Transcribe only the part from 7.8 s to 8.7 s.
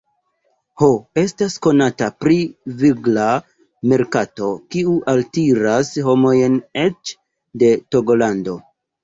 Togolando.